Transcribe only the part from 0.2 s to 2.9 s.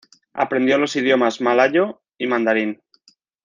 Aprendió los idioma malayo y mandarín.